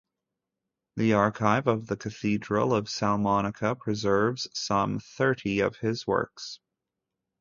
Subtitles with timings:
[0.95, 6.59] The archive of the Cathedral of Salamanca preserves some thirty of his works.